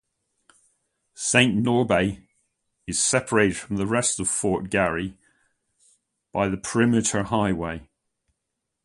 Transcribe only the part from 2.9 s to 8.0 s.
separated from the rest of Fort Garry by the Perimeter Highway.